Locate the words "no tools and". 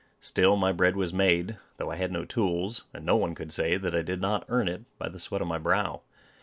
2.11-3.05